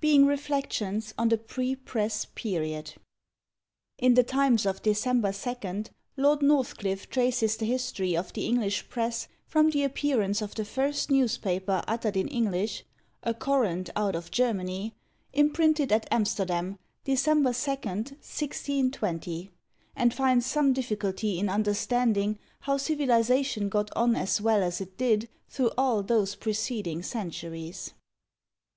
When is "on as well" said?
23.96-24.62